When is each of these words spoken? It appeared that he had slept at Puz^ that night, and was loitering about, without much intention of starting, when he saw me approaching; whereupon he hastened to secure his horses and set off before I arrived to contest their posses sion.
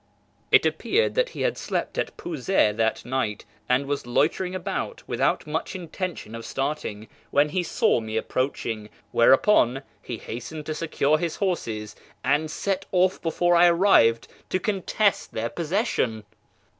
It 0.49 0.65
appeared 0.65 1.13
that 1.13 1.29
he 1.29 1.41
had 1.41 1.59
slept 1.59 1.95
at 1.95 2.17
Puz^ 2.17 2.47
that 2.75 3.05
night, 3.05 3.45
and 3.69 3.85
was 3.85 4.07
loitering 4.07 4.55
about, 4.55 5.03
without 5.07 5.45
much 5.45 5.75
intention 5.75 6.33
of 6.33 6.43
starting, 6.43 7.07
when 7.29 7.49
he 7.49 7.61
saw 7.61 7.99
me 7.99 8.17
approaching; 8.17 8.89
whereupon 9.11 9.83
he 10.01 10.17
hastened 10.17 10.65
to 10.65 10.73
secure 10.73 11.19
his 11.19 11.35
horses 11.35 11.95
and 12.23 12.49
set 12.49 12.87
off 12.91 13.21
before 13.21 13.55
I 13.55 13.67
arrived 13.67 14.27
to 14.49 14.59
contest 14.59 15.35
their 15.35 15.49
posses 15.49 15.87
sion. 15.89 16.23